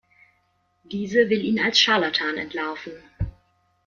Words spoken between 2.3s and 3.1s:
entlarven.